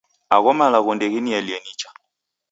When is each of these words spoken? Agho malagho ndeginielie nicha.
Agho 0.35 0.51
malagho 0.59 0.91
ndeginielie 0.95 1.57
nicha. 1.63 1.89